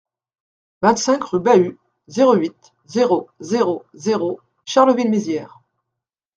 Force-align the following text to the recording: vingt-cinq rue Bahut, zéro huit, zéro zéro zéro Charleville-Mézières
vingt-cinq 0.81 1.23
rue 1.25 1.39
Bahut, 1.39 1.77
zéro 2.07 2.33
huit, 2.33 2.73
zéro 2.87 3.29
zéro 3.39 3.85
zéro 3.93 4.41
Charleville-Mézières 4.65 5.61